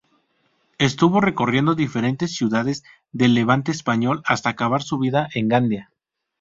Estuvo 0.79 1.21
recorriendo 1.21 1.75
diferentes 1.75 2.33
ciudades 2.35 2.83
del 3.11 3.35
levante 3.35 3.69
español 3.71 4.23
hasta 4.25 4.49
acabar 4.49 4.81
su 4.81 4.97
vida 4.97 5.29
en 5.35 5.47
Gandía. 5.47 5.91